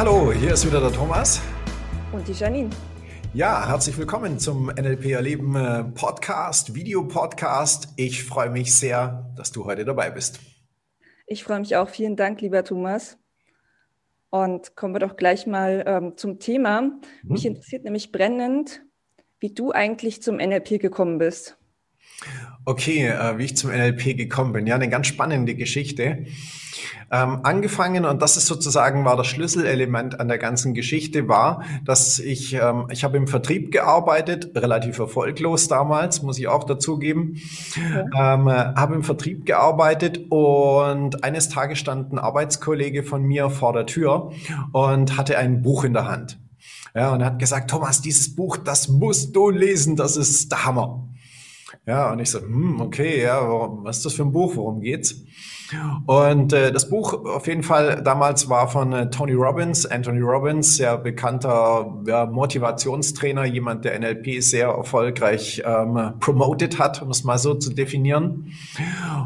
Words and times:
hallo, 0.00 0.32
hier 0.32 0.54
ist 0.54 0.66
wieder 0.66 0.80
der 0.80 0.92
Thomas. 0.92 1.42
Und 2.10 2.26
die 2.26 2.32
Janine. 2.32 2.70
Ja, 3.34 3.68
herzlich 3.68 3.98
willkommen 3.98 4.38
zum 4.38 4.68
NLP 4.68 5.10
Erleben 5.10 5.54
äh, 5.54 5.84
Podcast, 5.84 6.74
Videopodcast. 6.74 7.88
Ich 7.96 8.24
freue 8.24 8.48
mich 8.48 8.74
sehr, 8.74 9.30
dass 9.36 9.52
du 9.52 9.66
heute 9.66 9.84
dabei 9.84 10.08
bist. 10.08 10.40
Ich 11.26 11.44
freue 11.44 11.60
mich 11.60 11.76
auch. 11.76 11.90
Vielen 11.90 12.16
Dank, 12.16 12.40
lieber 12.40 12.64
Thomas. 12.64 13.18
Und 14.30 14.74
kommen 14.74 14.94
wir 14.94 15.00
doch 15.00 15.16
gleich 15.16 15.46
mal 15.46 15.84
ähm, 15.86 16.16
zum 16.16 16.38
Thema. 16.38 16.78
Hm. 16.78 17.00
Mich 17.24 17.44
interessiert 17.44 17.84
nämlich 17.84 18.10
brennend, 18.10 18.80
wie 19.38 19.52
du 19.52 19.70
eigentlich 19.70 20.22
zum 20.22 20.36
NLP 20.36 20.80
gekommen 20.80 21.18
bist. 21.18 21.58
Okay, 22.64 23.08
äh, 23.08 23.38
wie 23.38 23.44
ich 23.44 23.56
zum 23.56 23.70
NLP 23.70 24.16
gekommen 24.16 24.52
bin. 24.52 24.66
Ja, 24.66 24.74
eine 24.74 24.88
ganz 24.88 25.06
spannende 25.06 25.54
Geschichte. 25.54 26.26
Ähm, 27.12 27.40
angefangen, 27.42 28.04
und 28.04 28.22
das 28.22 28.36
ist 28.36 28.46
sozusagen 28.46 29.04
war 29.04 29.16
das 29.16 29.26
Schlüsselelement 29.26 30.20
an 30.20 30.28
der 30.28 30.38
ganzen 30.38 30.74
Geschichte, 30.74 31.26
war, 31.26 31.64
dass 31.84 32.20
ich, 32.20 32.54
ähm, 32.54 32.86
ich 32.90 33.02
habe 33.02 33.16
im 33.16 33.26
Vertrieb 33.26 33.72
gearbeitet, 33.72 34.52
relativ 34.54 34.98
erfolglos 35.00 35.66
damals, 35.66 36.22
muss 36.22 36.38
ich 36.38 36.46
auch 36.46 36.62
dazugeben, 36.62 37.40
okay. 37.72 38.04
ähm, 38.16 38.48
habe 38.48 38.94
im 38.94 39.02
Vertrieb 39.02 39.44
gearbeitet 39.44 40.20
und 40.28 41.24
eines 41.24 41.48
Tages 41.48 41.78
stand 41.78 42.12
ein 42.12 42.18
Arbeitskollege 42.18 43.02
von 43.02 43.22
mir 43.22 43.50
vor 43.50 43.72
der 43.72 43.86
Tür 43.86 44.30
und 44.72 45.16
hatte 45.16 45.36
ein 45.36 45.62
Buch 45.62 45.82
in 45.82 45.94
der 45.94 46.06
Hand. 46.06 46.38
Ja, 46.94 47.12
und 47.12 47.20
er 47.20 47.26
hat 47.26 47.38
gesagt, 47.38 47.70
Thomas, 47.70 48.02
dieses 48.02 48.34
Buch, 48.34 48.56
das 48.56 48.88
musst 48.88 49.34
du 49.34 49.50
lesen, 49.50 49.96
das 49.96 50.16
ist 50.16 50.52
der 50.52 50.64
Hammer. 50.64 51.08
Ja, 51.86 52.12
und 52.12 52.20
ich 52.20 52.30
so, 52.30 52.40
hm, 52.40 52.80
okay, 52.80 53.22
ja, 53.22 53.40
was 53.82 53.98
ist 53.98 54.06
das 54.06 54.14
für 54.14 54.22
ein 54.22 54.32
Buch, 54.32 54.56
worum 54.56 54.80
geht's? 54.80 55.22
Und 56.06 56.52
äh, 56.52 56.72
das 56.72 56.88
Buch 56.88 57.24
auf 57.24 57.46
jeden 57.46 57.62
Fall 57.62 58.02
damals 58.02 58.48
war 58.48 58.68
von 58.68 58.92
äh, 58.92 59.10
Tony 59.10 59.32
Robbins, 59.32 59.86
Anthony 59.86 60.20
Robbins, 60.20 60.76
sehr 60.76 60.98
bekannter 60.98 62.02
ja, 62.06 62.26
Motivationstrainer, 62.26 63.44
jemand, 63.44 63.84
der 63.84 63.98
NLP 63.98 64.42
sehr 64.42 64.68
erfolgreich 64.68 65.62
ähm, 65.64 66.14
promoted 66.20 66.78
hat, 66.78 67.02
um 67.02 67.10
es 67.10 67.24
mal 67.24 67.38
so 67.38 67.54
zu 67.54 67.72
definieren. 67.72 68.52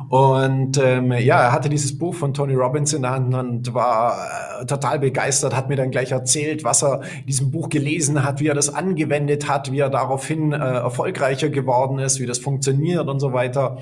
Und 0.08 0.78
ähm, 0.78 1.12
ja, 1.12 1.40
er 1.40 1.52
hatte 1.52 1.68
dieses 1.68 1.98
Buch 1.98 2.14
von 2.14 2.34
Tony 2.34 2.54
Robbins 2.54 2.92
in 2.92 3.02
der 3.02 3.12
Hand 3.12 3.34
und 3.34 3.74
war 3.74 4.16
äh, 4.60 4.66
total 4.66 4.98
begeistert, 4.98 5.56
hat 5.56 5.68
mir 5.68 5.76
dann 5.76 5.90
gleich 5.90 6.12
erzählt, 6.12 6.64
was 6.64 6.82
er 6.82 7.02
in 7.20 7.26
diesem 7.26 7.50
Buch 7.50 7.68
gelesen 7.68 8.24
hat, 8.24 8.40
wie 8.40 8.48
er 8.48 8.54
das 8.54 8.72
angewendet 8.72 9.48
hat, 9.48 9.72
wie 9.72 9.78
er 9.78 9.90
daraufhin 9.90 10.52
äh, 10.52 10.56
erfolgreicher 10.56 11.48
geworden 11.48 11.98
ist, 11.98 12.20
wie 12.20 12.26
das 12.26 12.38
funktioniert 12.38 13.08
und 13.08 13.20
so 13.20 13.32
weiter. 13.32 13.78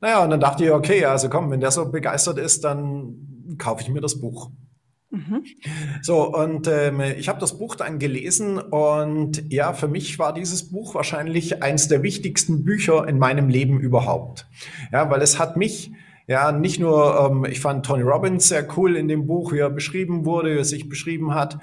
Naja, 0.00 0.22
und 0.22 0.30
dann 0.30 0.40
dachte 0.40 0.64
ich, 0.64 0.70
okay, 0.70 1.04
also 1.04 1.28
komm, 1.28 1.50
wenn 1.50 1.60
der 1.60 1.70
so 1.70 1.90
begeistert 1.90 2.38
ist, 2.38 2.64
dann 2.64 3.56
kaufe 3.58 3.82
ich 3.82 3.88
mir 3.88 4.00
das 4.00 4.20
Buch. 4.20 4.50
Mhm. 5.10 5.44
So, 6.02 6.34
und 6.34 6.66
ähm, 6.66 7.00
ich 7.00 7.28
habe 7.28 7.40
das 7.40 7.58
Buch 7.58 7.76
dann 7.76 7.98
gelesen 7.98 8.58
und 8.58 9.50
ja, 9.52 9.72
für 9.72 9.88
mich 9.88 10.18
war 10.18 10.34
dieses 10.34 10.70
Buch 10.70 10.94
wahrscheinlich 10.94 11.62
eines 11.62 11.88
der 11.88 12.02
wichtigsten 12.02 12.64
Bücher 12.64 13.06
in 13.08 13.18
meinem 13.18 13.48
Leben 13.48 13.78
überhaupt. 13.80 14.46
Ja, 14.92 15.10
weil 15.10 15.22
es 15.22 15.38
hat 15.38 15.56
mich 15.56 15.92
ja, 16.28 16.50
nicht 16.50 16.80
nur, 16.80 17.30
ähm, 17.30 17.44
ich 17.44 17.60
fand 17.60 17.86
Tony 17.86 18.02
Robbins 18.02 18.48
sehr 18.48 18.66
cool 18.76 18.96
in 18.96 19.06
dem 19.06 19.26
Buch, 19.26 19.52
wie 19.52 19.58
er 19.58 19.70
beschrieben 19.70 20.24
wurde, 20.24 20.54
wie 20.54 20.58
er 20.58 20.64
sich 20.64 20.88
beschrieben 20.88 21.34
hat. 21.34 21.58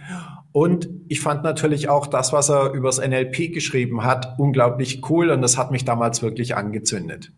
Und 0.53 0.87
ich 1.09 1.19
fand 1.19 1.43
natürlich 1.43 1.89
auch 1.89 2.07
das, 2.07 2.31
was 2.31 2.49
er 2.49 2.71
übers 2.71 2.99
NLP 2.99 3.53
geschrieben 3.53 4.03
hat, 4.03 4.35
unglaublich 4.37 5.01
cool 5.09 5.31
und 5.31 5.41
das 5.41 5.57
hat 5.57 5.71
mich 5.71 5.83
damals 5.83 6.21
wirklich 6.21 6.55
angezündet. 6.55 7.33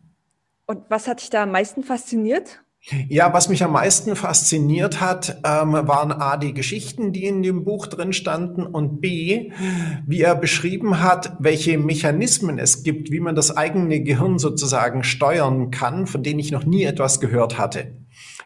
Und 0.67 0.83
was 0.89 1.07
hat 1.07 1.21
dich 1.21 1.29
da 1.29 1.43
am 1.43 1.51
meisten 1.51 1.83
fasziniert? 1.83 2.61
Ja, 3.09 3.33
was 3.33 3.49
mich 3.49 3.63
am 3.63 3.71
meisten 3.71 4.15
fasziniert 4.15 5.01
hat, 5.01 5.41
ähm, 5.43 5.73
waren 5.73 6.11
A, 6.11 6.37
die 6.37 6.53
Geschichten, 6.53 7.11
die 7.11 7.25
in 7.25 7.41
dem 7.41 7.63
Buch 7.63 7.87
drin 7.87 8.13
standen 8.13 8.63
und 8.63 9.01
B, 9.01 9.51
wie 10.05 10.21
er 10.21 10.35
beschrieben 10.35 11.01
hat, 11.01 11.35
welche 11.39 11.79
Mechanismen 11.79 12.59
es 12.59 12.83
gibt, 12.83 13.09
wie 13.09 13.19
man 13.19 13.33
das 13.33 13.57
eigene 13.57 14.03
Gehirn 14.03 14.37
sozusagen 14.37 15.03
steuern 15.03 15.71
kann, 15.71 16.05
von 16.05 16.21
denen 16.21 16.39
ich 16.39 16.51
noch 16.51 16.63
nie 16.65 16.83
etwas 16.83 17.19
gehört 17.19 17.57
hatte. 17.57 17.97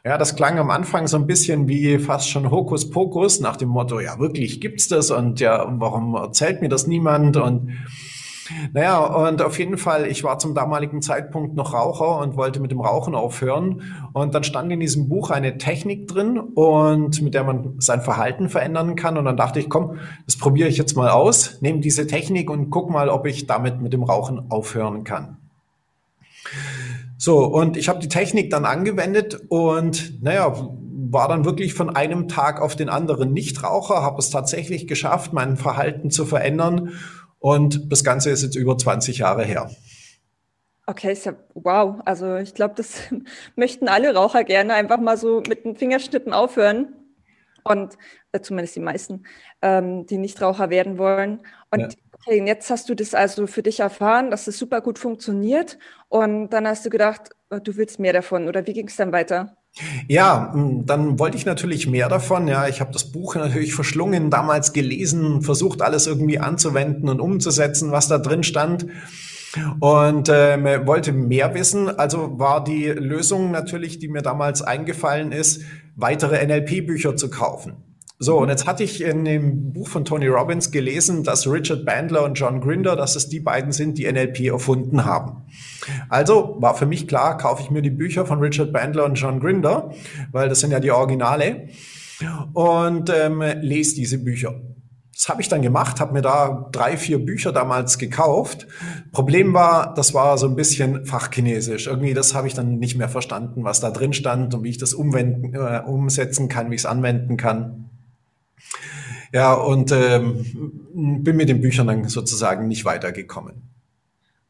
Ja, 0.06 0.18
das 0.18 0.38
klang 0.38 0.58
am 0.58 0.70
Anfang 0.70 1.08
so 1.08 1.18
ein 1.18 1.28
bisschen 1.28 1.68
wie 1.68 2.00
fast 2.00 2.30
schon 2.30 2.50
Hokuspokus 2.50 3.42
nach 3.42 3.58
dem 3.58 3.68
Motto, 3.68 4.00
ja, 4.00 4.20
wirklich 4.20 4.62
gibt's 4.62 4.88
das 4.88 5.12
und 5.12 5.42
ja, 5.42 5.68
warum 5.70 6.16
erzählt 6.16 6.62
mir 6.62 6.70
das 6.70 6.88
niemand 6.88 7.36
und 7.36 7.72
naja, 8.74 9.00
und 9.00 9.42
auf 9.42 9.60
jeden 9.60 9.78
Fall, 9.78 10.08
ich 10.08 10.24
war 10.24 10.40
zum 10.40 10.56
damaligen 10.56 11.02
Zeitpunkt 11.02 11.56
noch 11.56 11.74
Raucher 11.74 12.20
und 12.20 12.36
wollte 12.36 12.60
mit 12.60 12.72
dem 12.72 12.82
Rauchen 12.82 13.16
aufhören. 13.16 13.84
Und 14.14 14.34
dann 14.34 14.44
stand 14.44 14.72
in 14.72 14.80
diesem 14.80 15.10
Buch 15.10 15.30
eine 15.30 15.58
Technik 15.58 16.08
drin 16.08 16.40
und 16.40 17.22
mit 17.22 17.34
der 17.34 17.44
man 17.44 17.76
sein 17.80 18.02
Verhalten 18.02 18.50
verändern 18.50 18.96
kann. 18.96 19.18
Und 19.18 19.26
dann 19.26 19.38
dachte 19.38 19.60
ich, 19.60 19.70
komm, 19.70 19.98
das 20.26 20.38
probiere 20.38 20.70
ich 20.70 20.78
jetzt 20.78 20.96
mal 20.96 21.10
aus, 21.10 21.62
nehme 21.62 21.80
diese 21.80 22.08
Technik 22.08 22.50
und 22.50 22.70
guck 22.70 22.90
mal, 22.90 23.10
ob 23.10 23.26
ich 23.26 23.48
damit 23.48 23.82
mit 23.82 23.94
dem 23.94 24.04
Rauchen 24.04 24.52
aufhören 24.52 25.04
kann. 25.04 25.38
So, 27.18 27.46
und 27.46 27.76
ich 27.76 27.90
habe 27.90 28.00
die 28.00 28.08
Technik 28.08 28.50
dann 28.50 28.66
angewendet 28.66 29.42
und 29.50 30.24
naja, 30.24 30.54
war 31.12 31.28
dann 31.28 31.44
wirklich 31.44 31.74
von 31.74 31.96
einem 31.96 32.28
Tag 32.28 32.62
auf 32.62 32.76
den 32.76 32.88
anderen 32.88 33.34
Nichtraucher, 33.34 34.02
habe 34.02 34.20
es 34.20 34.30
tatsächlich 34.30 34.88
geschafft, 34.88 35.34
mein 35.34 35.58
Verhalten 35.58 36.12
zu 36.12 36.26
verändern 36.26 36.92
und 37.40 37.92
das 37.92 38.04
Ganze 38.04 38.30
ist 38.30 38.44
jetzt 38.44 38.56
über 38.56 38.78
20 38.78 39.20
Jahre 39.20 39.44
her. 39.44 39.70
Okay, 40.86 41.12
ist 41.12 41.26
ja 41.26 41.36
wow. 41.54 42.02
Also 42.06 42.38
ich 42.38 42.54
glaube, 42.54 42.74
das 42.76 43.02
möchten 43.56 43.88
alle 43.88 44.14
Raucher 44.14 44.44
gerne 44.44 44.74
einfach 44.74 45.00
mal 45.00 45.18
so 45.18 45.42
mit 45.48 45.64
den 45.64 45.76
Fingerschnippen 45.76 46.34
aufhören. 46.34 46.96
Und 47.64 47.98
äh, 48.32 48.40
zumindest 48.40 48.76
die 48.76 48.80
meisten, 48.80 49.24
ähm, 49.62 50.06
die 50.08 50.18
nicht 50.18 50.42
Raucher 50.42 50.70
werden 50.70 50.98
wollen. 50.98 51.42
Und 51.70 51.82
ja. 51.82 51.90
okay, 52.14 52.44
jetzt 52.44 52.70
hast 52.72 52.90
du 52.90 52.96
das 52.96 53.14
also 53.14 53.46
für 53.48 53.62
dich 53.62 53.82
erfahren, 53.82 54.32
dass 54.32 54.42
es 54.42 54.46
das 54.46 54.58
super 54.58 54.82
gut 54.82 54.98
funktioniert. 54.98 55.78
Und 56.08 56.50
dann 56.50 56.68
hast 56.68 56.86
du 56.86 56.90
gedacht, 56.90 57.30
äh, 57.52 57.62
du 57.62 57.76
willst 57.76 58.00
mehr 58.00 58.14
davon. 58.14 58.48
Oder 58.48 58.66
wie 58.66 58.74
ging 58.74 58.88
es 58.88 58.96
dann 58.96 59.12
weiter? 59.12 59.58
Ja, 60.08 60.54
dann 60.86 61.20
wollte 61.20 61.38
ich 61.38 61.46
natürlich 61.46 61.88
mehr 61.88 62.10
davon. 62.10 62.48
Ja, 62.48 62.68
ich 62.68 62.82
habe 62.82 62.92
das 62.92 63.12
Buch 63.12 63.36
natürlich 63.36 63.74
verschlungen, 63.74 64.30
damals 64.30 64.74
gelesen, 64.74 65.42
versucht 65.42 65.82
alles 65.82 66.08
irgendwie 66.08 66.40
anzuwenden 66.40 67.08
und 67.08 67.20
umzusetzen, 67.22 67.92
was 67.92 68.08
da 68.08 68.18
drin 68.18 68.44
stand 68.44 68.88
und 69.80 70.30
ähm, 70.32 70.66
wollte 70.86 71.12
mehr 71.14 71.54
wissen. 71.54 71.88
Also 71.88 72.40
war 72.40 72.64
die 72.64 72.86
Lösung 72.86 73.52
natürlich, 73.52 74.00
die 74.00 74.08
mir 74.08 74.22
damals 74.22 74.62
eingefallen 74.62 75.32
ist, 75.32 75.62
weitere 75.96 76.46
NLP-Bücher 76.46 77.16
zu 77.16 77.30
kaufen. 77.30 77.89
So, 78.22 78.38
und 78.38 78.50
jetzt 78.50 78.68
hatte 78.68 78.84
ich 78.84 79.02
in 79.02 79.24
dem 79.24 79.72
Buch 79.72 79.88
von 79.88 80.04
Tony 80.04 80.28
Robbins 80.28 80.72
gelesen, 80.72 81.24
dass 81.24 81.48
Richard 81.48 81.86
Bandler 81.86 82.24
und 82.26 82.34
John 82.34 82.60
Grinder, 82.60 82.98
dass 82.98 83.16
es 83.16 83.30
die 83.30 83.40
beiden 83.40 83.72
sind, 83.72 83.98
die 83.98 84.12
NLP 84.12 84.42
erfunden 84.48 85.06
haben. 85.06 85.44
Also 86.10 86.58
war 86.60 86.76
für 86.76 86.86
mich 86.86 87.08
klar, 87.08 87.38
kaufe 87.38 87.64
ich 87.64 87.72
mir 87.72 87.82
die 87.82 87.90
Bücher 87.90 88.26
von 88.26 88.40
Richard 88.40 88.74
Bandler 88.74 89.06
und 89.06 89.16
John 89.16 89.40
Grinder, 89.40 89.94
weil 90.34 90.50
das 90.50 90.60
sind 90.60 90.72
ja 90.72 90.82
die 90.82 90.92
Originale, 90.92 91.70
und 92.54 93.10
ähm, 93.10 93.42
lese 93.62 93.96
diese 93.96 94.18
Bücher. 94.18 94.62
Das 95.14 95.28
habe 95.28 95.42
ich 95.42 95.50
dann 95.50 95.62
gemacht, 95.62 96.00
habe 96.00 96.14
mir 96.14 96.22
da 96.22 96.70
drei, 96.72 96.96
vier 96.96 97.24
Bücher 97.24 97.52
damals 97.52 97.98
gekauft. 97.98 98.68
Problem 99.12 99.54
war, 99.54 99.94
das 99.94 100.14
war 100.14 100.38
so 100.38 100.48
ein 100.48 100.56
bisschen 100.56 101.06
Fachchinesisch. 101.06 101.88
Irgendwie, 101.88 102.14
das 102.14 102.34
habe 102.34 102.48
ich 102.48 102.54
dann 102.54 102.80
nicht 102.80 102.98
mehr 102.98 103.10
verstanden, 103.10 103.66
was 103.66 103.82
da 103.82 103.92
drin 103.92 104.14
stand 104.14 104.54
und 104.54 104.64
wie 104.64 104.70
ich 104.70 104.78
das 104.78 104.94
umwenden, 104.94 105.54
äh, 105.56 105.82
umsetzen 105.86 106.48
kann, 106.48 106.72
wie 106.72 106.76
ich 106.76 106.82
es 106.82 106.86
anwenden 106.86 107.36
kann. 107.36 107.90
Ja, 109.32 109.54
und 109.54 109.92
ähm, 109.92 111.22
bin 111.24 111.36
mit 111.36 111.50
den 111.50 111.62
Büchern 111.62 111.88
dann 111.88 112.08
sozusagen 112.08 112.68
nicht 112.68 112.86
weitergekommen. 112.86 113.70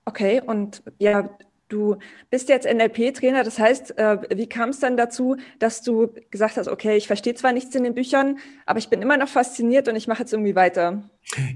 Okay, 0.06 0.42
und 0.46 0.82
ja, 0.98 1.30
du 1.70 1.98
bist 2.30 2.50
jetzt 2.50 2.68
NLP-Trainer, 2.68 3.44
das 3.44 3.60
heißt, 3.60 3.98
äh, 3.98 4.18
wie 4.36 4.48
kam 4.48 4.70
es 4.70 4.80
dann 4.80 4.98
dazu, 4.98 5.38
dass 5.60 5.82
du 5.82 6.10
gesagt 6.32 6.58
hast, 6.58 6.68
okay, 6.68 6.98
ich 6.98 7.08
verstehe 7.08 7.36
zwar 7.36 7.54
nichts 7.54 7.76
in 7.76 7.84
den 7.84 7.94
Büchern, 7.94 8.40
aber 8.66 8.80
ich 8.80 8.90
bin 8.90 9.02
immer 9.02 9.18
noch 9.18 9.28
fasziniert 9.30 9.88
und 9.88 9.96
ich 9.96 10.08
mache 10.08 10.22
jetzt 10.22 10.34
irgendwie 10.34 10.56
weiter? 10.56 11.04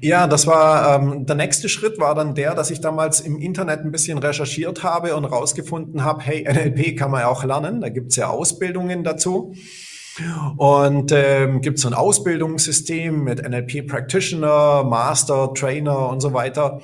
Ja, 0.02 0.28
das 0.28 0.46
war 0.46 1.02
ähm, 1.02 1.26
der 1.26 1.36
nächste 1.36 1.68
Schritt 1.68 2.00
war 2.00 2.14
dann 2.14 2.36
der, 2.36 2.54
dass 2.54 2.70
ich 2.70 2.80
damals 2.80 3.22
im 3.22 3.40
Internet 3.40 3.80
ein 3.80 3.92
bisschen 3.92 4.20
recherchiert 4.20 4.84
habe 4.84 5.16
und 5.16 5.26
rausgefunden 5.26 6.04
habe, 6.04 6.22
hey, 6.22 6.48
NLP 6.48 6.98
kann 6.98 7.12
man 7.12 7.22
ja 7.22 7.28
auch 7.28 7.44
lernen, 7.44 7.82
da 7.82 7.90
gibt's 7.90 8.16
ja 8.16 8.30
Ausbildungen 8.30 9.04
dazu. 9.04 9.56
Und 10.58 11.12
ähm, 11.12 11.62
gibt 11.62 11.80
so 11.80 11.88
ein 11.88 11.94
Ausbildungssystem 11.94 13.24
mit 13.24 13.42
NLP 13.42 13.88
Practitioner, 13.88 14.84
Master, 14.84 15.54
Trainer 15.54 16.10
und 16.10 16.22
so 16.22 16.34
weiter. 16.34 16.82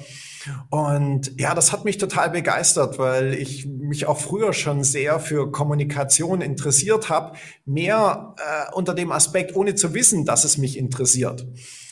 Und 0.70 1.40
ja, 1.40 1.54
das 1.54 1.72
hat 1.72 1.86
mich 1.86 1.98
total 1.98 2.30
begeistert, 2.30 2.98
weil 2.98 3.34
ich 3.34 3.66
mich 3.66 4.08
auch 4.08 4.20
früher 4.20 4.54
schon 4.54 4.84
sehr 4.84 5.20
für 5.20 5.52
Kommunikation 5.52 6.42
interessiert 6.42 7.10
habe, 7.10 7.38
mehr 7.66 8.36
äh, 8.38 8.74
unter 8.74 8.94
dem 8.94 9.12
Aspekt, 9.12 9.56
ohne 9.56 9.76
zu 9.76 9.94
wissen, 9.94 10.26
dass 10.26 10.46
es 10.46 10.58
mich 10.58 10.78
interessiert. 10.78 11.46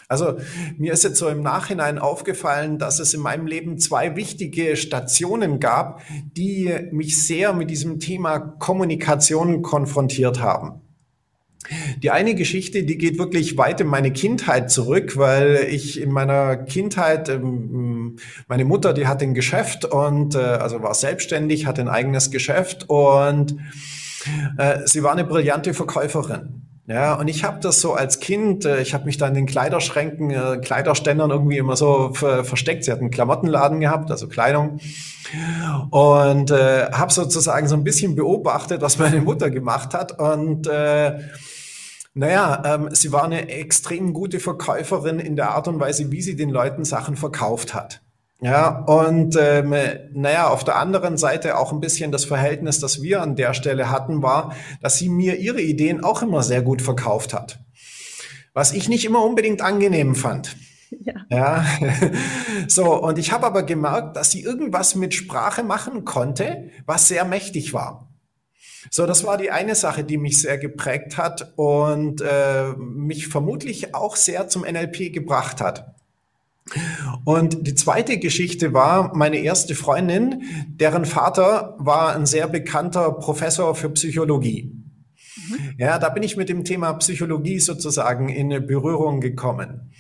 Also 0.09 0.37
mir 0.77 0.93
ist 0.93 1.03
jetzt 1.03 1.17
so 1.17 1.27
im 1.27 1.41
Nachhinein 1.41 1.99
aufgefallen, 1.99 2.79
dass 2.79 2.99
es 2.99 3.13
in 3.13 3.19
meinem 3.19 3.45
Leben 3.45 3.77
zwei 3.77 4.15
wichtige 4.15 4.77
Stationen 4.77 5.59
gab, 5.59 6.01
die 6.37 6.73
mich 6.91 7.21
sehr 7.21 7.51
mit 7.53 7.69
diesem 7.69 7.99
Thema 7.99 8.39
Kommunikation 8.39 9.61
konfrontiert 9.61 10.39
haben. 10.39 10.86
Die 12.01 12.11
eine 12.11 12.35
Geschichte, 12.35 12.83
die 12.83 12.97
geht 12.97 13.17
wirklich 13.17 13.57
weit 13.57 13.81
in 13.81 13.87
meine 13.87 14.11
Kindheit 14.11 14.71
zurück, 14.71 15.17
weil 15.17 15.67
ich 15.69 16.01
in 16.01 16.11
meiner 16.11 16.57
Kindheit, 16.57 17.29
ähm, 17.29 18.17
meine 18.47 18.65
Mutter, 18.65 18.93
die 18.93 19.07
hat 19.07 19.21
ein 19.21 19.33
Geschäft 19.33 19.85
und 19.85 20.35
äh, 20.35 20.39
also 20.39 20.81
war 20.81 20.93
selbstständig, 20.93 21.65
hat 21.65 21.79
ein 21.79 21.89
eigenes 21.89 22.31
Geschäft 22.31 22.89
und 22.89 23.57
äh, 24.57 24.79
sie 24.85 25.03
war 25.03 25.11
eine 25.11 25.25
brillante 25.25 25.73
Verkäuferin. 25.73 26.63
Ja, 26.89 27.15
und 27.15 27.27
ich 27.27 27.43
habe 27.43 27.59
das 27.59 27.81
so 27.81 27.95
als 27.95 28.21
Kind, 28.21 28.63
äh, 28.63 28.81
ich 28.81 28.93
habe 28.93 29.03
mich 29.05 29.17
da 29.17 29.27
in 29.27 29.33
den 29.33 29.45
Kleiderschränken, 29.45 30.31
äh, 30.31 30.57
Kleiderständern 30.61 31.31
irgendwie 31.31 31.57
immer 31.57 31.75
so 31.75 32.13
versteckt. 32.13 32.85
Sie 32.85 32.91
hat 32.93 32.99
einen 32.99 33.11
Klamottenladen 33.11 33.81
gehabt, 33.81 34.09
also 34.09 34.29
Kleidung. 34.29 34.79
Und 35.89 36.49
äh, 36.51 36.89
habe 36.93 37.11
sozusagen 37.11 37.67
so 37.67 37.75
ein 37.75 37.83
bisschen 37.83 38.15
beobachtet, 38.15 38.81
was 38.81 38.97
meine 38.99 39.19
Mutter 39.19 39.49
gemacht 39.49 39.93
hat. 39.93 40.17
Und 40.17 40.67
äh, 40.67 41.19
naja, 42.17 42.63
ähm, 42.65 42.89
sie 42.91 43.11
war 43.11 43.23
eine 43.23 43.47
extrem 43.47 44.11
gute 44.11 44.39
Verkäuferin 44.39 45.19
in 45.19 45.35
der 45.35 45.51
Art 45.51 45.67
und 45.67 45.79
Weise, 45.79 46.11
wie 46.11 46.21
sie 46.23 46.35
den 46.35 46.49
Leuten 46.49 46.83
Sachen 46.83 47.15
verkauft 47.15 47.75
hat. 47.75 48.01
Ja, 48.41 48.79
und 48.85 49.35
ähm, 49.39 49.73
naja, 50.13 50.47
auf 50.47 50.63
der 50.63 50.77
anderen 50.77 51.17
Seite 51.17 51.57
auch 51.57 51.71
ein 51.71 51.79
bisschen 51.79 52.11
das 52.11 52.25
Verhältnis, 52.25 52.79
das 52.79 53.01
wir 53.01 53.21
an 53.21 53.35
der 53.35 53.53
Stelle 53.53 53.91
hatten, 53.91 54.21
war, 54.23 54.53
dass 54.81 54.97
sie 54.97 55.09
mir 55.09 55.37
ihre 55.37 55.61
Ideen 55.61 56.03
auch 56.03 56.23
immer 56.23 56.41
sehr 56.41 56.61
gut 56.61 56.81
verkauft 56.81 57.33
hat. 57.33 57.59
Was 58.53 58.73
ich 58.73 58.89
nicht 58.89 59.05
immer 59.05 59.23
unbedingt 59.23 59.61
angenehm 59.61 60.15
fand. 60.15 60.55
Ja. 60.89 61.13
ja. 61.29 61.65
So, 62.67 63.01
und 63.01 63.19
ich 63.19 63.31
habe 63.31 63.45
aber 63.45 63.63
gemerkt, 63.63 64.17
dass 64.17 64.31
sie 64.31 64.41
irgendwas 64.41 64.95
mit 64.95 65.13
Sprache 65.13 65.63
machen 65.63 66.03
konnte, 66.03 66.71
was 66.85 67.07
sehr 67.07 67.23
mächtig 67.25 67.73
war. 67.73 68.06
So, 68.89 69.05
das 69.05 69.23
war 69.23 69.37
die 69.37 69.51
eine 69.51 69.75
Sache, 69.75 70.03
die 70.03 70.17
mich 70.17 70.41
sehr 70.41 70.57
geprägt 70.57 71.17
hat 71.17 71.53
und 71.55 72.21
äh, 72.21 72.69
mich 72.77 73.27
vermutlich 73.27 73.95
auch 73.95 74.15
sehr 74.15 74.47
zum 74.47 74.63
NLP 74.63 75.13
gebracht 75.13 75.61
hat. 75.61 75.95
Und 77.23 77.65
die 77.65 77.75
zweite 77.75 78.17
Geschichte 78.17 78.73
war 78.73 79.15
meine 79.15 79.37
erste 79.37 79.75
Freundin, 79.75 80.43
deren 80.67 81.05
Vater 81.05 81.75
war 81.77 82.15
ein 82.15 82.25
sehr 82.25 82.47
bekannter 82.47 83.11
Professor 83.11 83.73
für 83.75 83.89
Psychologie. 83.89 84.71
Mhm. 85.49 85.75
Ja, 85.77 85.99
da 85.99 86.09
bin 86.09 86.23
ich 86.23 86.37
mit 86.37 86.49
dem 86.49 86.63
Thema 86.63 86.93
Psychologie 86.93 87.59
sozusagen 87.59 88.29
in 88.29 88.49
Berührung 88.65 89.21
gekommen. 89.21 89.91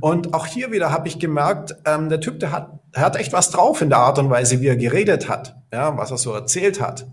Und 0.00 0.34
auch 0.34 0.46
hier 0.46 0.72
wieder 0.72 0.90
habe 0.90 1.08
ich 1.08 1.18
gemerkt, 1.18 1.76
ähm, 1.84 2.08
der 2.08 2.20
Typ, 2.20 2.40
der 2.40 2.52
hat, 2.52 2.80
der 2.94 3.02
hat 3.02 3.16
echt 3.16 3.32
was 3.32 3.50
drauf 3.50 3.82
in 3.82 3.90
der 3.90 3.98
Art 3.98 4.18
und 4.18 4.30
Weise, 4.30 4.60
wie 4.60 4.66
er 4.66 4.76
geredet 4.76 5.28
hat, 5.28 5.56
ja, 5.72 5.96
was 5.96 6.10
er 6.10 6.18
so 6.18 6.32
erzählt 6.32 6.80
hat. 6.80 7.06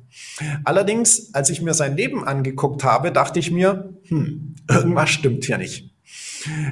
Allerdings, 0.64 1.34
als 1.34 1.50
ich 1.50 1.62
mir 1.62 1.74
sein 1.74 1.96
Leben 1.98 2.26
angeguckt 2.26 2.84
habe, 2.84 3.12
dachte 3.12 3.40
ich 3.40 3.52
mir, 3.52 3.94
hm, 4.08 4.56
irgendwas 4.70 5.10
stimmt 5.10 5.46
hier 5.46 5.58
nicht. 5.58 5.92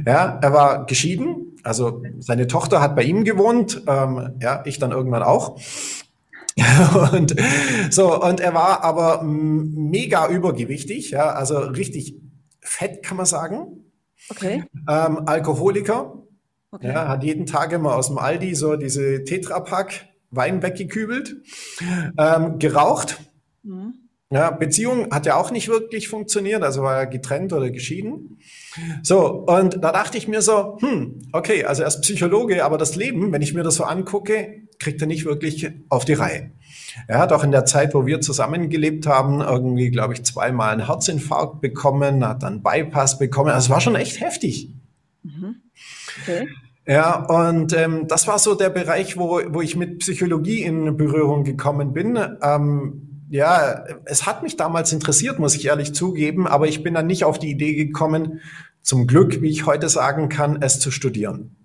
Ja, 0.06 0.40
er 0.42 0.54
war 0.54 0.86
geschieden, 0.86 1.58
also 1.64 2.04
seine 2.20 2.48
Tochter 2.48 2.82
hat 2.82 2.96
bei 2.96 3.04
ihm 3.04 3.24
gewohnt, 3.24 3.82
ähm, 3.88 4.34
ja, 4.42 4.62
ich 4.66 4.80
dann 4.80 4.92
irgendwann 4.92 5.24
auch. 5.24 5.60
und 7.14 7.36
so 7.90 8.22
und 8.22 8.40
er 8.40 8.54
war 8.54 8.84
aber 8.84 9.24
mega 9.24 10.28
übergewichtig, 10.28 11.12
ja, 11.12 11.32
also 11.32 11.58
richtig 11.58 12.16
fett 12.62 13.04
kann 13.04 13.18
man 13.18 13.26
sagen. 13.26 13.86
Okay. 14.30 14.64
Ähm, 14.88 15.28
Alkoholiker. 15.28 16.24
Okay. 16.72 16.88
Ja, 16.88 17.08
hat 17.08 17.24
jeden 17.24 17.46
Tag 17.46 17.72
immer 17.72 17.96
aus 17.96 18.08
dem 18.08 18.18
Aldi 18.18 18.56
so 18.56 18.76
diese 18.76 19.24
Tetrapack 19.24 20.08
Wein 20.32 20.64
weggekübelt, 20.64 21.36
ähm, 22.18 22.58
geraucht. 22.58 23.20
Mhm. 23.62 23.94
Ja, 24.32 24.50
Beziehung 24.50 25.12
hat 25.12 25.28
ja 25.28 25.36
auch 25.36 25.52
nicht 25.52 25.68
wirklich 25.68 26.08
funktioniert, 26.08 26.64
also 26.64 26.82
war 26.82 26.98
er 26.98 27.06
getrennt 27.06 27.54
oder 27.54 27.70
geschieden. 27.70 28.40
So, 29.04 29.28
und 29.28 29.84
da 29.84 29.92
dachte 29.92 30.18
ich 30.18 30.28
mir 30.28 30.42
so, 30.42 30.78
hm, 30.80 31.22
okay, 31.34 31.66
also 31.66 31.84
er 31.84 31.90
ist 31.90 32.02
Psychologe, 32.02 32.66
aber 32.66 32.80
das 32.80 32.96
Leben, 32.96 33.32
wenn 33.32 33.44
ich 33.44 33.54
mir 33.54 33.62
das 33.62 33.76
so 33.76 33.84
angucke, 33.84 34.63
kriegt 34.80 35.02
er 35.02 35.08
nicht 35.08 35.26
wirklich 35.26 35.72
auf 35.90 36.06
die 36.06 36.14
Reihe. 36.14 36.52
Er 37.08 37.20
hat 37.20 37.32
auch 37.32 37.44
in 37.44 37.52
der 37.52 37.66
Zeit, 37.66 37.94
wo 37.94 38.06
wir 38.06 38.22
zusammengelebt 38.22 39.08
haben, 39.08 39.42
irgendwie, 39.42 39.90
glaube 39.90 40.14
ich, 40.14 40.24
zweimal 40.24 40.72
einen 40.72 40.86
Herzinfarkt 40.86 41.62
bekommen, 41.62 42.26
hat 42.26 42.44
dann 42.44 42.62
Bypass 42.62 43.18
bekommen. 43.18 43.50
Also 43.50 43.66
es 43.66 43.70
war 43.70 43.82
schon 43.82 43.96
echt 43.96 44.20
heftig. 44.20 44.74
Mhm. 45.24 45.56
Okay. 46.22 46.48
Ja, 46.86 47.26
und 47.26 47.74
ähm, 47.74 48.08
das 48.08 48.28
war 48.28 48.40
so 48.40 48.56
der 48.56 48.70
Bereich, 48.70 49.18
wo, 49.18 49.42
wo 49.48 49.62
ich 49.62 49.76
mit 49.76 50.00
Psychologie 50.00 50.62
in 50.62 50.98
Berührung 50.98 51.46
gekommen 51.46 51.94
bin. 51.94 52.20
Ähm, 52.42 53.26
ja, 53.30 53.86
es 54.06 54.26
hat 54.26 54.44
mich 54.44 54.58
damals 54.58 54.92
interessiert, 54.92 55.40
muss 55.40 55.56
ich 55.56 55.66
ehrlich 55.66 55.96
zugeben, 55.96 56.46
aber 56.46 56.68
ich 56.68 56.84
bin 56.84 56.94
dann 56.94 57.08
nicht 57.08 57.24
auf 57.24 57.40
die 57.40 57.50
Idee 57.50 57.74
gekommen, 57.74 58.42
zum 58.82 59.08
Glück, 59.08 59.42
wie 59.42 59.50
ich 59.50 59.66
heute 59.66 59.88
sagen 59.88 60.28
kann, 60.28 60.62
es 60.62 60.80
zu 60.80 60.92
studieren. 60.92 61.56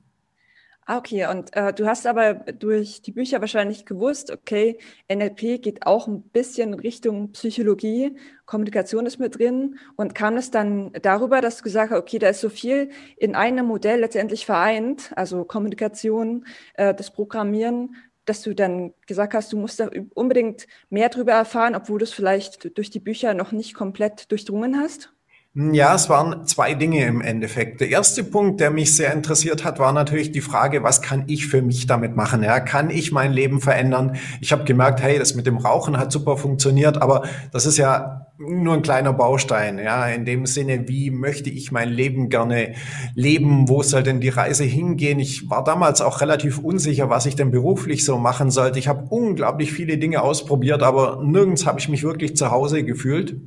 Ah, 0.90 0.96
okay. 0.96 1.26
Und 1.26 1.54
äh, 1.54 1.74
du 1.74 1.86
hast 1.86 2.06
aber 2.06 2.32
durch 2.34 3.02
die 3.02 3.12
Bücher 3.12 3.42
wahrscheinlich 3.42 3.84
gewusst, 3.84 4.30
okay, 4.30 4.78
NLP 5.12 5.60
geht 5.60 5.84
auch 5.84 6.08
ein 6.08 6.22
bisschen 6.22 6.72
Richtung 6.72 7.32
Psychologie, 7.32 8.16
Kommunikation 8.46 9.04
ist 9.04 9.18
mit 9.18 9.38
drin. 9.38 9.78
Und 9.96 10.14
kam 10.14 10.38
es 10.38 10.50
dann 10.50 10.90
darüber, 11.02 11.42
dass 11.42 11.58
du 11.58 11.64
gesagt 11.64 11.90
hast, 11.92 11.98
okay, 11.98 12.18
da 12.18 12.30
ist 12.30 12.40
so 12.40 12.48
viel 12.48 12.88
in 13.18 13.34
einem 13.34 13.66
Modell 13.66 14.00
letztendlich 14.00 14.46
vereint, 14.46 15.12
also 15.14 15.44
Kommunikation, 15.44 16.46
äh, 16.72 16.94
das 16.94 17.10
Programmieren, 17.12 17.94
dass 18.24 18.40
du 18.40 18.54
dann 18.54 18.94
gesagt 19.06 19.34
hast, 19.34 19.52
du 19.52 19.58
musst 19.58 19.80
da 19.80 19.90
unbedingt 20.14 20.66
mehr 20.88 21.10
darüber 21.10 21.32
erfahren, 21.32 21.74
obwohl 21.74 21.98
du 21.98 22.04
es 22.04 22.14
vielleicht 22.14 22.78
durch 22.78 22.88
die 22.88 23.00
Bücher 23.00 23.34
noch 23.34 23.52
nicht 23.52 23.74
komplett 23.74 24.30
durchdrungen 24.32 24.80
hast? 24.80 25.12
Ja, 25.60 25.92
es 25.96 26.08
waren 26.08 26.46
zwei 26.46 26.74
Dinge 26.74 27.04
im 27.04 27.20
Endeffekt. 27.20 27.80
Der 27.80 27.88
erste 27.88 28.22
Punkt, 28.22 28.60
der 28.60 28.70
mich 28.70 28.94
sehr 28.94 29.12
interessiert 29.12 29.64
hat, 29.64 29.80
war 29.80 29.92
natürlich 29.92 30.30
die 30.30 30.40
Frage, 30.40 30.84
was 30.84 31.02
kann 31.02 31.24
ich 31.26 31.48
für 31.48 31.62
mich 31.62 31.88
damit 31.88 32.14
machen? 32.14 32.44
Ja, 32.44 32.60
kann 32.60 32.90
ich 32.90 33.10
mein 33.10 33.32
Leben 33.32 33.60
verändern? 33.60 34.18
Ich 34.40 34.52
habe 34.52 34.62
gemerkt, 34.62 35.02
hey, 35.02 35.18
das 35.18 35.34
mit 35.34 35.48
dem 35.48 35.56
Rauchen 35.56 35.98
hat 35.98 36.12
super 36.12 36.36
funktioniert, 36.36 37.02
aber 37.02 37.24
das 37.50 37.66
ist 37.66 37.76
ja 37.76 38.28
nur 38.38 38.74
ein 38.74 38.82
kleiner 38.82 39.12
Baustein. 39.12 39.80
Ja, 39.80 40.06
in 40.06 40.24
dem 40.24 40.46
Sinne, 40.46 40.86
wie 40.86 41.10
möchte 41.10 41.50
ich 41.50 41.72
mein 41.72 41.88
Leben 41.88 42.28
gerne 42.28 42.74
leben? 43.16 43.68
Wo 43.68 43.82
soll 43.82 44.04
denn 44.04 44.20
die 44.20 44.28
Reise 44.28 44.62
hingehen? 44.62 45.18
Ich 45.18 45.50
war 45.50 45.64
damals 45.64 46.00
auch 46.02 46.20
relativ 46.20 46.60
unsicher, 46.60 47.10
was 47.10 47.26
ich 47.26 47.34
denn 47.34 47.50
beruflich 47.50 48.04
so 48.04 48.16
machen 48.16 48.52
sollte. 48.52 48.78
Ich 48.78 48.86
habe 48.86 49.06
unglaublich 49.10 49.72
viele 49.72 49.98
Dinge 49.98 50.22
ausprobiert, 50.22 50.84
aber 50.84 51.20
nirgends 51.24 51.66
habe 51.66 51.80
ich 51.80 51.88
mich 51.88 52.04
wirklich 52.04 52.36
zu 52.36 52.52
Hause 52.52 52.84
gefühlt. 52.84 53.40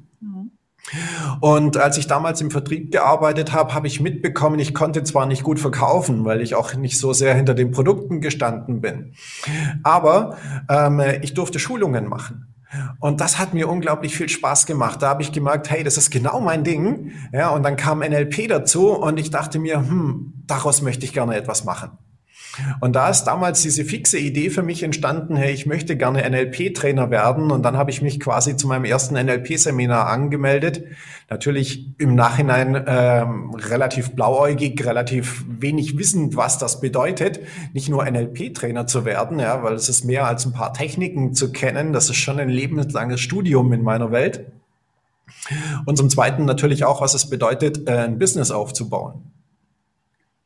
Und 1.40 1.78
als 1.78 1.98
ich 1.98 2.08
damals 2.08 2.42
im 2.42 2.52
Vertrieb 2.52 2.92
gearbeitet 2.92 3.54
habe, 3.54 3.74
habe 3.74 3.88
ich 3.88 4.00
mitbekommen, 4.00 4.60
ich 4.60 4.74
konnte 4.74 5.04
zwar 5.04 5.26
nicht 5.26 5.44
gut 5.44 5.60
verkaufen, 5.60 6.26
weil 6.26 6.42
ich 6.42 6.56
auch 6.56 6.74
nicht 6.76 7.00
so 7.00 7.14
sehr 7.14 7.34
hinter 7.34 7.54
den 7.54 7.72
Produkten 7.72 8.22
gestanden 8.22 8.82
bin, 8.82 9.14
aber 9.84 10.38
ähm, 10.70 11.02
ich 11.22 11.34
durfte 11.34 11.60
Schulungen 11.60 12.08
machen. 12.08 12.48
Und 13.00 13.20
das 13.20 13.38
hat 13.38 13.54
mir 13.54 13.68
unglaublich 13.68 14.16
viel 14.16 14.30
Spaß 14.30 14.66
gemacht. 14.66 15.02
Da 15.02 15.10
habe 15.10 15.22
ich 15.22 15.32
gemerkt, 15.32 15.70
hey, 15.70 15.84
das 15.84 15.98
ist 15.98 16.10
genau 16.10 16.40
mein 16.40 16.64
Ding. 16.64 17.12
Ja, 17.34 17.50
und 17.50 17.64
dann 17.64 17.76
kam 17.76 18.00
NLP 18.00 18.48
dazu 18.48 18.92
und 18.92 19.20
ich 19.20 19.30
dachte 19.30 19.60
mir, 19.60 19.78
hm, 19.78 20.34
daraus 20.48 20.82
möchte 20.82 21.06
ich 21.06 21.14
gerne 21.14 21.36
etwas 21.36 21.66
machen. 21.66 21.98
Und 22.80 22.96
da 22.96 23.10
ist 23.10 23.24
damals 23.24 23.62
diese 23.62 23.86
fixe 23.86 24.18
Idee 24.18 24.50
für 24.50 24.64
mich 24.64 24.84
entstanden, 24.84 25.36
hey, 25.36 25.52
ich 25.52 25.66
möchte 25.66 25.98
gerne 25.98 26.28
NLP-Trainer 26.30 27.10
werden. 27.12 27.52
Und 27.52 27.64
dann 27.64 27.78
habe 27.78 27.92
ich 27.92 28.02
mich 28.02 28.20
quasi 28.20 28.58
zu 28.58 28.68
meinem 28.68 28.86
ersten 28.86 29.16
NLP-Seminar 29.16 30.08
angemeldet. 30.08 30.84
Natürlich 31.30 31.88
im 31.98 32.16
Nachhinein 32.16 32.84
ähm, 32.88 33.52
relativ 33.56 34.12
blauäugig, 34.12 34.86
relativ 34.86 35.46
wenig 35.48 35.98
wissend, 35.98 36.36
was 36.36 36.58
das 36.58 36.82
bedeutet, 36.82 37.40
nicht 37.74 37.90
nur 37.90 38.06
NLP-Trainer 38.06 38.88
zu 38.88 39.06
werden, 39.06 39.40
ja, 39.40 39.64
weil 39.64 39.74
es 39.74 39.88
ist 39.88 40.04
mehr 40.04 40.28
als 40.28 40.46
ein 40.46 40.54
paar 40.54 40.74
Techniken 40.74 41.34
zu 41.34 41.52
kennen. 41.52 41.94
Das 41.94 42.10
ist 42.10 42.18
schon 42.18 42.40
ein 42.40 42.50
lebenslanges 42.50 43.22
Studium 43.22 43.72
in 43.74 43.84
meiner 43.84 44.12
Welt. 44.12 44.46
Und 45.86 45.98
zum 45.98 46.10
Zweiten 46.10 46.46
natürlich 46.46 46.84
auch, 46.84 47.02
was 47.02 47.14
es 47.14 47.30
bedeutet, 47.30 47.88
äh, 47.88 48.00
ein 48.00 48.20
Business 48.20 48.52
aufzubauen. 48.52 49.32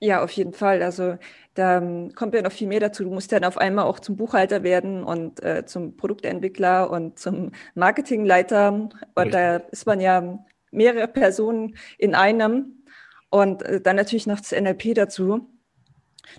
Ja, 0.05 0.23
auf 0.23 0.29
jeden 0.31 0.53
Fall. 0.53 0.83
Also 0.83 1.17
da 1.55 1.77
ähm, 1.77 2.13
kommt 2.13 2.35
ja 2.35 2.43
noch 2.43 2.51
viel 2.51 2.67
mehr 2.67 2.79
dazu. 2.79 3.03
Du 3.03 3.09
musst 3.09 3.31
dann 3.31 3.43
auf 3.43 3.57
einmal 3.57 3.85
auch 3.85 3.99
zum 3.99 4.17
Buchhalter 4.17 4.61
werden 4.61 5.03
und 5.03 5.41
äh, 5.43 5.65
zum 5.65 5.97
Produktentwickler 5.97 6.91
und 6.91 7.17
zum 7.17 7.53
Marketingleiter. 7.73 8.89
Und 9.15 9.33
da 9.33 9.55
ist 9.55 9.87
man 9.87 9.99
ja 9.99 10.45
mehrere 10.69 11.07
Personen 11.07 11.75
in 11.97 12.13
einem 12.13 12.83
und 13.31 13.63
äh, 13.63 13.81
dann 13.81 13.95
natürlich 13.95 14.27
noch 14.27 14.39
das 14.39 14.51
NLP 14.51 14.93
dazu. 14.93 15.49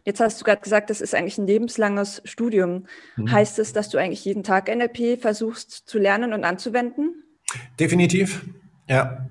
Jetzt 0.04 0.20
hast 0.20 0.40
du 0.40 0.44
gerade 0.44 0.62
gesagt, 0.62 0.88
das 0.88 1.00
ist 1.00 1.12
eigentlich 1.12 1.38
ein 1.38 1.49
lebenslanges 1.49 2.23
Studium. 2.25 2.87
Mhm. 3.16 3.32
Heißt 3.32 3.58
es, 3.58 3.73
dass 3.73 3.88
du 3.88 3.99
eigentlich 3.99 4.25
jeden 4.25 4.44
Tag 4.44 4.68
NLP 4.68 5.20
versuchst 5.20 5.88
zu 5.88 5.99
lernen 5.99 6.32
und 6.32 6.44
anzuwenden? 6.44 7.25
Definitiv, 7.80 8.44
ja. 8.88 9.26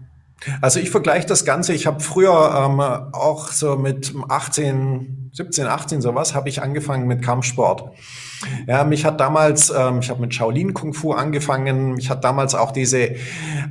Also 0.62 0.80
ich 0.80 0.90
vergleiche 0.90 1.26
das 1.26 1.46
Ganze, 1.46 1.74
ich 1.74 1.88
habe 1.88 2.02
früher 2.02 2.32
ähm, 2.32 2.80
auch 2.80 3.50
so 3.52 3.78
mit 3.78 4.14
18, 4.30 5.32
17, 5.34 5.66
18 5.66 6.02
sowas, 6.02 6.36
habe 6.36 6.50
ich 6.50 6.62
angefangen 6.62 7.08
mit 7.08 7.22
Kampfsport. 7.22 7.92
Ja, 8.68 8.84
mich 8.84 9.06
hat 9.06 9.20
damals, 9.20 9.72
ähm, 9.76 10.00
ich 10.02 10.10
habe 10.10 10.22
mit 10.22 10.34
Shaolin 10.36 10.74
Kung 10.74 10.94
Fu 10.94 11.14
angefangen, 11.14 11.94
mich 11.94 12.10
hat 12.10 12.24
damals 12.24 12.54
auch 12.54 12.72
diese 12.72 13.16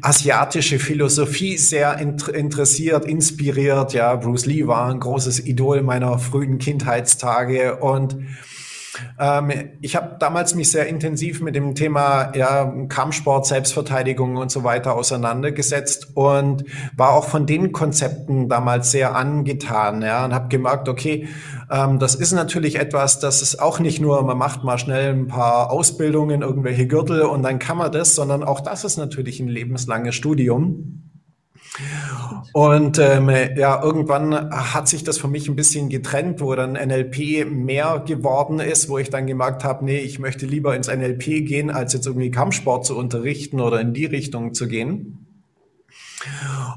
asiatische 0.00 0.78
Philosophie 0.78 1.56
sehr 1.59 1.99
int 1.99 2.28
interessiert, 2.28 3.04
inspiriert. 3.04 3.92
Ja, 3.92 4.16
Bruce 4.16 4.47
Lee 4.47 4.66
war 4.66 4.90
ein 4.90 5.00
großes 5.00 5.47
Idol 5.47 5.83
meiner 5.83 6.18
frühen 6.18 6.59
Kindheitstage 6.59 7.76
und 7.76 8.16
ich 9.81 9.97
habe 9.97 10.17
damals 10.19 10.55
mich 10.55 10.71
sehr 10.71 10.87
intensiv 10.87 11.41
mit 11.41 11.55
dem 11.55 11.75
Thema 11.75 12.33
ja, 12.37 12.73
Kampfsport, 12.89 13.47
Selbstverteidigung 13.47 14.37
und 14.37 14.51
so 14.51 14.65
weiter 14.65 14.95
auseinandergesetzt 14.95 16.09
und 16.15 16.65
war 16.97 17.13
auch 17.13 17.25
von 17.25 17.47
den 17.47 17.73
Konzepten 17.73 18.49
damals 18.49 18.91
sehr 18.91 19.17
angetan 19.17 20.03
ja, 20.03 20.25
und 20.25 20.33
habe 20.33 20.49
gemerkt, 20.49 20.89
okay, 20.89 21.29
ähm, 21.71 21.99
das 21.99 22.15
ist 22.15 22.33
natürlich 22.33 22.77
etwas, 22.77 23.19
das 23.19 23.43
ist 23.43 23.61
auch 23.61 23.81
nicht 23.81 24.01
nur, 24.01 24.23
man 24.23 24.39
macht 24.39 24.65
mal 24.65 24.79
schnell 24.79 25.13
ein 25.13 25.29
paar 25.29 25.71
Ausbildungen, 25.71 26.43
irgendwelche 26.43 26.87
Gürtel 26.87 27.23
und 27.23 27.43
dann 27.43 27.59
kann 27.59 27.79
man 27.79 27.91
das, 27.91 28.15
sondern 28.15 28.45
auch 28.45 28.61
das 28.61 28.85
ist 28.85 28.97
natürlich 28.97 29.41
ein 29.41 29.49
lebenslanges 29.49 30.15
Studium. 30.15 31.13
Und 32.52 32.99
ähm, 32.99 33.28
ja, 33.57 33.83
irgendwann 33.83 34.50
hat 34.50 34.87
sich 34.87 35.02
das 35.02 35.19
für 35.19 35.26
mich 35.26 35.49
ein 35.49 35.57
bisschen 35.57 35.88
getrennt, 35.88 36.40
wo 36.40 36.54
dann 36.54 36.73
NLP 36.75 37.50
mehr 37.50 38.04
geworden 38.07 38.61
ist, 38.61 38.88
wo 38.88 38.99
ich 38.99 39.11
dann 39.11 39.26
gemerkt 39.26 39.64
habe, 39.64 39.85
nee, 39.85 39.99
ich 39.99 40.19
möchte 40.21 40.47
lieber 40.47 40.76
ins 40.76 40.88
NLP 40.88 41.47
gehen, 41.47 41.71
als 41.71 41.93
jetzt 41.93 42.07
irgendwie 42.07 42.31
Kampfsport 42.31 42.87
zu 42.87 42.97
unterrichten 42.97 43.61
oder 43.61 43.81
in 43.81 43.93
die 43.93 44.07
Richtung 44.07 44.54
zu 44.54 44.69
gehen. 44.69 45.26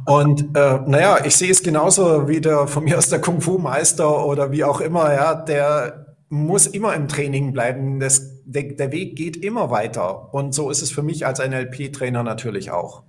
Und 0.06 0.56
äh, 0.56 0.80
naja, 0.88 1.20
ich 1.26 1.36
sehe 1.36 1.52
es 1.52 1.64
genauso 1.64 2.28
wie 2.28 2.42
der 2.42 2.68
von 2.68 2.84
mir 2.84 2.98
aus 2.98 3.10
der 3.10 3.22
Kung-Fu-Meister 3.22 4.26
oder 4.26 4.52
wie 4.52 4.64
auch 4.64 4.82
immer, 4.82 5.14
ja, 5.14 5.36
der 5.36 6.16
muss 6.30 6.68
immer 6.68 6.94
im 6.96 7.08
Training 7.08 7.54
bleiben. 7.54 8.00
Das, 8.00 8.44
der, 8.46 8.64
der 8.64 8.92
Weg 8.92 9.16
geht 9.16 9.38
immer 9.38 9.70
weiter. 9.70 10.34
Und 10.34 10.54
so 10.54 10.70
ist 10.70 10.82
es 10.82 10.92
für 10.92 11.04
mich 11.04 11.26
als 11.26 11.40
NLP-Trainer 11.40 12.24
natürlich 12.24 12.72
auch. 12.72 13.04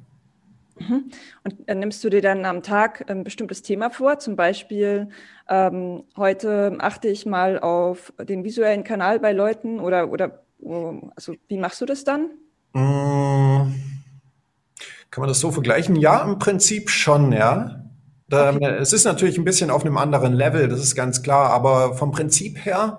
Mhm. 0.78 1.10
Und 1.44 1.68
äh, 1.68 1.74
nimmst 1.74 2.02
du 2.04 2.10
dir 2.10 2.22
dann 2.22 2.44
am 2.44 2.62
Tag 2.62 3.08
ein 3.10 3.24
bestimmtes 3.24 3.62
Thema 3.62 3.90
vor? 3.90 4.18
Zum 4.18 4.36
Beispiel, 4.36 5.08
ähm, 5.48 6.04
heute 6.16 6.76
achte 6.80 7.08
ich 7.08 7.26
mal 7.26 7.58
auf 7.58 8.12
den 8.20 8.44
visuellen 8.44 8.84
Kanal 8.84 9.20
bei 9.20 9.32
Leuten 9.32 9.80
oder, 9.80 10.10
oder 10.10 10.44
also 11.16 11.34
wie 11.48 11.58
machst 11.58 11.80
du 11.80 11.86
das 11.86 12.04
dann? 12.04 12.30
Mmh. 12.72 13.72
Kann 15.10 15.22
man 15.22 15.28
das 15.28 15.40
so 15.40 15.50
vergleichen? 15.50 15.96
Ja, 15.96 16.22
im 16.22 16.38
Prinzip 16.38 16.90
schon, 16.90 17.32
ja. 17.32 17.84
Okay. 18.30 18.76
Es 18.78 18.92
ist 18.92 19.04
natürlich 19.04 19.38
ein 19.38 19.44
bisschen 19.44 19.70
auf 19.70 19.86
einem 19.86 19.96
anderen 19.96 20.34
Level, 20.34 20.68
das 20.68 20.80
ist 20.80 20.94
ganz 20.94 21.22
klar, 21.22 21.50
aber 21.50 21.94
vom 21.94 22.10
Prinzip 22.10 22.62
her 22.66 22.98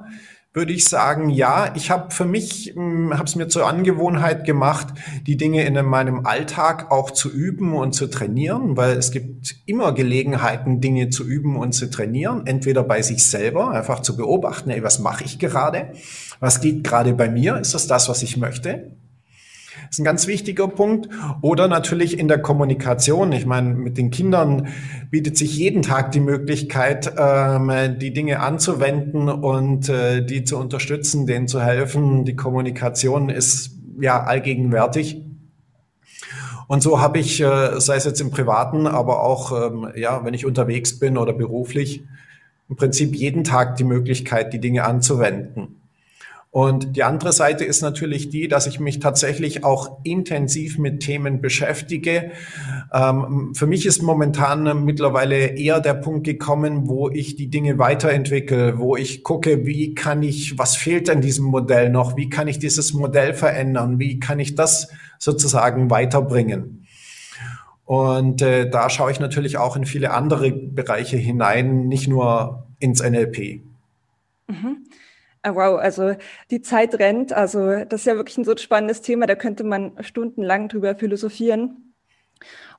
würde 0.52 0.74
ich 0.74 0.86
sagen, 0.86 1.30
ja, 1.30 1.74
ich 1.76 1.92
habe 1.92 2.10
für 2.12 2.26
mich, 2.26 2.74
hm, 2.76 3.14
habe 3.14 3.26
es 3.26 3.36
mir 3.36 3.50
zur 3.50 3.68
Angewohnheit 3.68 4.46
gemacht, 4.46 4.88
die 5.28 5.38
Dinge 5.38 5.64
in 5.64 5.86
meinem 5.86 6.26
Alltag 6.26 6.92
auch 6.92 7.12
zu 7.12 7.32
üben 7.32 7.76
und 7.76 7.94
zu 7.94 8.08
trainieren, 8.08 8.76
weil 8.76 8.98
es 8.98 9.12
gibt 9.12 9.56
immer 9.68 9.94
Gelegenheiten, 9.94 10.82
Dinge 10.82 11.10
zu 11.10 11.24
üben 11.24 11.56
und 11.56 11.74
zu 11.74 11.90
trainieren, 11.90 12.48
entweder 12.48 12.84
bei 12.84 13.04
sich 13.04 13.24
selber, 13.24 13.72
einfach 13.72 14.00
zu 14.00 14.18
beobachten, 14.18 14.72
ey, 14.72 14.84
was 14.84 15.00
mache 15.00 15.24
ich 15.24 15.38
gerade, 15.38 15.94
was 16.40 16.62
geht 16.62 16.84
gerade 16.84 17.14
bei 17.14 17.30
mir, 17.30 17.58
ist 17.58 17.76
das 17.76 17.86
das, 17.86 18.10
was 18.10 18.24
ich 18.24 18.38
möchte? 18.38 18.98
Das 19.82 19.92
ist 19.92 20.00
ein 20.00 20.06
ganz 20.06 20.28
wichtiger 20.28 20.68
Punkt. 20.68 21.10
Oder 21.42 21.68
natürlich 21.68 22.18
in 22.18 22.28
der 22.28 22.42
Kommunikation. 22.42 23.32
Ich 23.32 23.46
meine, 23.46 23.74
mit 23.74 23.98
den 23.98 24.12
Kindern 24.12 24.68
bietet 25.10 25.38
sich 25.38 25.58
jeden 25.58 25.82
Tag 25.82 26.12
die 26.12 26.20
Möglichkeit, 26.20 27.14
ähm, 27.18 27.72
die 28.00 28.14
Dinge 28.14 28.40
anzuwenden 28.40 29.30
und 29.30 29.90
äh, 29.90 30.26
die 30.26 30.44
zu 30.44 30.58
unterstützen, 30.58 31.26
denen 31.26 31.48
zu 31.48 31.62
helfen. 31.62 32.26
Die 32.26 32.36
Kommunikation 32.36 33.30
ist 33.30 33.72
ja 34.00 34.24
allgegenwärtig. 34.24 35.24
Und 36.68 36.84
so 36.84 37.02
habe 37.02 37.18
ich, 37.18 37.42
äh, 37.42 37.80
sei 37.80 37.96
es 37.96 38.06
jetzt 38.06 38.22
im 38.22 38.30
Privaten, 38.30 38.86
aber 38.86 39.24
auch, 39.24 39.52
ähm, 39.52 39.88
ja, 39.96 40.24
wenn 40.24 40.36
ich 40.36 40.46
unterwegs 40.46 41.00
bin 41.00 41.18
oder 41.18 41.34
beruflich, 41.34 42.04
im 42.70 42.76
Prinzip 42.76 43.16
jeden 43.16 43.44
Tag 43.44 43.78
die 43.78 43.84
Möglichkeit, 43.84 44.54
die 44.54 44.60
Dinge 44.60 44.84
anzuwenden. 44.84 45.82
Und 46.52 46.96
die 46.96 47.04
andere 47.04 47.32
Seite 47.32 47.64
ist 47.64 47.82
natürlich 47.82 48.30
die, 48.30 48.48
dass 48.48 48.66
ich 48.66 48.80
mich 48.80 49.00
tatsächlich 49.00 49.64
auch 49.64 50.00
intensiv 50.04 50.80
mit 50.80 51.02
Themen 51.02 51.42
beschäftige. 51.42 52.32
Ähm, 52.92 53.54
für 53.54 53.68
mich 53.68 53.86
ist 53.86 54.02
momentan 54.02 54.84
mittlerweile 54.84 55.56
eher 55.58 55.80
der 55.80 55.94
Punkt 55.94 56.24
gekommen, 56.24 56.88
wo 56.90 57.08
ich 57.08 57.36
die 57.36 57.52
Dinge 57.52 57.78
weiterentwickle, 57.78 58.80
wo 58.80 58.96
ich 58.96 59.24
gucke, 59.24 59.68
wie 59.68 59.94
kann 59.94 60.24
ich, 60.24 60.58
was 60.58 60.76
fehlt 60.76 61.08
an 61.12 61.22
diesem 61.22 61.46
Modell 61.46 61.92
noch? 61.92 62.18
Wie 62.18 62.30
kann 62.30 62.48
ich 62.48 62.58
dieses 62.58 62.94
Modell 62.94 63.36
verändern? 63.36 64.00
Wie 64.00 64.20
kann 64.20 64.40
ich 64.40 64.56
das 64.56 64.88
sozusagen 65.20 65.92
weiterbringen? 65.92 66.88
Und 67.86 68.42
äh, 68.42 68.68
da 68.68 68.90
schaue 68.90 69.12
ich 69.12 69.20
natürlich 69.20 69.58
auch 69.58 69.76
in 69.76 69.86
viele 69.86 70.12
andere 70.12 70.52
Bereiche 70.52 71.18
hinein, 71.18 71.88
nicht 71.88 72.08
nur 72.08 72.68
ins 72.80 73.04
NLP. 73.04 73.62
Mhm. 74.48 74.86
Ah, 75.42 75.56
wow, 75.56 75.80
also 75.80 76.16
die 76.52 76.62
Zeit 76.62 76.96
rennt. 77.00 77.32
Also 77.32 77.86
das 77.86 78.02
ist 78.02 78.06
ja 78.06 78.16
wirklich 78.16 78.38
ein 78.38 78.44
so 78.44 78.56
spannendes 78.58 79.02
Thema, 79.02 79.26
da 79.26 79.36
könnte 79.36 79.64
man 79.64 79.94
stundenlang 80.04 80.68
drüber 80.68 80.96
philosophieren. 80.96 81.94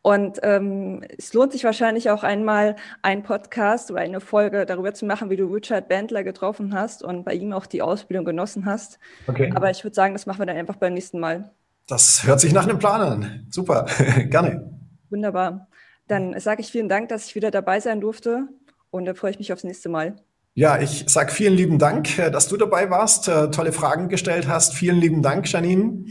Und 0.02 0.38
ähm, 0.42 1.02
es 1.18 1.34
lohnt 1.34 1.52
sich 1.52 1.64
wahrscheinlich 1.64 2.08
auch 2.08 2.22
einmal, 2.22 2.76
einen 3.02 3.22
Podcast 3.22 3.90
oder 3.90 4.00
eine 4.00 4.20
Folge 4.20 4.64
darüber 4.64 4.94
zu 4.94 5.04
machen, 5.04 5.28
wie 5.28 5.36
du 5.36 5.46
Richard 5.46 5.88
Bandler 5.88 6.24
getroffen 6.24 6.74
hast 6.74 7.02
und 7.02 7.24
bei 7.24 7.34
ihm 7.34 7.52
auch 7.52 7.66
die 7.66 7.82
Ausbildung 7.82 8.24
genossen 8.24 8.64
hast. 8.64 8.98
Okay. 9.26 9.52
Aber 9.54 9.70
ich 9.70 9.84
würde 9.84 9.94
sagen, 9.94 10.14
das 10.14 10.24
machen 10.24 10.38
wir 10.38 10.46
dann 10.46 10.56
einfach 10.56 10.76
beim 10.76 10.94
nächsten 10.94 11.20
Mal. 11.20 11.50
Das 11.86 12.24
hört 12.24 12.40
sich 12.40 12.52
nach 12.52 12.66
einem 12.66 12.78
Plan 12.78 13.00
an. 13.00 13.46
Super, 13.50 13.86
gerne. 14.30 14.70
Wunderbar. 15.10 15.68
Dann 16.08 16.38
sage 16.40 16.62
ich 16.62 16.70
vielen 16.70 16.88
Dank, 16.88 17.10
dass 17.10 17.26
ich 17.26 17.34
wieder 17.34 17.50
dabei 17.50 17.80
sein 17.80 18.00
durfte 18.00 18.48
und 18.90 19.04
dann 19.04 19.16
freue 19.16 19.32
ich 19.32 19.38
mich 19.38 19.52
aufs 19.52 19.64
nächste 19.64 19.90
Mal. 19.90 20.16
Ja, 20.60 20.78
ich 20.78 21.04
sag 21.06 21.32
vielen 21.32 21.54
lieben 21.54 21.78
Dank, 21.78 22.18
äh, 22.18 22.30
dass 22.30 22.46
du 22.46 22.58
dabei 22.58 22.90
warst, 22.90 23.28
äh, 23.28 23.50
tolle 23.50 23.72
Fragen 23.72 24.10
gestellt 24.10 24.46
hast. 24.46 24.74
Vielen 24.74 24.98
lieben 24.98 25.22
Dank, 25.22 25.50
Janine. 25.50 26.04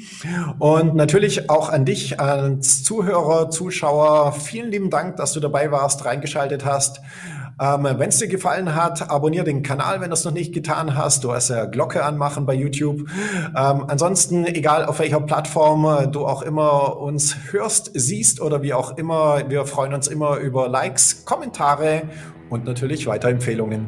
Und 0.58 0.96
natürlich 0.96 1.52
auch 1.52 1.70
an 1.70 1.86
dich 1.86 2.20
als 2.20 2.84
Zuhörer, 2.84 3.52
Zuschauer. 3.52 4.32
Vielen 4.32 4.72
lieben 4.72 4.90
Dank, 4.90 5.18
dass 5.18 5.34
du 5.34 5.40
dabei 5.40 5.72
warst, 5.72 6.04
reingeschaltet 6.04 6.66
hast. 6.66 7.00
Ähm, 7.62 7.84
wenn 7.84 8.10
es 8.10 8.18
dir 8.18 8.28
gefallen 8.28 8.74
hat, 8.74 9.12
abonniere 9.12 9.44
den 9.44 9.62
Kanal, 9.62 10.02
wenn 10.02 10.10
du 10.10 10.16
es 10.16 10.26
noch 10.26 10.32
nicht 10.32 10.52
getan 10.52 10.98
hast. 10.98 11.24
Du 11.24 11.32
hast 11.32 11.50
ja 11.50 11.66
Glocke 11.66 12.04
anmachen 12.04 12.48
bei 12.48 12.56
YouTube. 12.56 13.02
Ähm, 13.56 13.86
ansonsten, 13.88 14.48
egal 14.48 14.84
auf 14.84 14.98
welcher 14.98 15.22
Plattform 15.22 15.86
äh, 15.86 16.08
du 16.08 16.26
auch 16.26 16.42
immer 16.42 16.98
uns 16.98 17.36
hörst, 17.52 17.92
siehst 17.94 18.42
oder 18.42 18.64
wie 18.64 18.74
auch 18.74 18.98
immer, 18.98 19.48
wir 19.48 19.68
freuen 19.68 19.94
uns 19.94 20.08
immer 20.08 20.38
über 20.38 20.68
Likes, 20.68 21.24
Kommentare 21.24 22.02
und 22.50 22.66
natürlich 22.66 23.08
Weiterempfehlungen. 23.08 23.88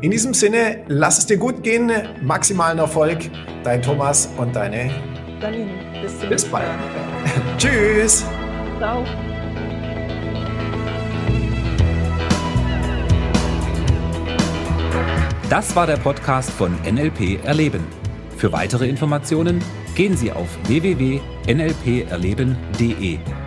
In 0.00 0.10
diesem 0.10 0.34
Sinne, 0.34 0.84
lass 0.88 1.18
es 1.18 1.26
dir 1.26 1.36
gut 1.36 1.62
gehen, 1.62 1.90
maximalen 2.22 2.78
Erfolg, 2.78 3.18
dein 3.64 3.82
Thomas 3.82 4.28
und 4.36 4.54
deine 4.54 4.90
Janine. 5.40 5.70
Bis, 6.02 6.12
Bis 6.28 6.44
bald. 6.44 6.68
Tschüss. 7.58 8.24
Ciao. 8.78 9.04
Das 15.48 15.76
war 15.76 15.86
der 15.86 15.96
Podcast 15.96 16.50
von 16.50 16.74
NLP 16.82 17.44
Erleben. 17.44 17.84
Für 18.36 18.52
weitere 18.52 18.88
Informationen 18.88 19.62
gehen 19.94 20.16
Sie 20.16 20.32
auf 20.32 20.48
www.nlperleben.de. 20.66 23.45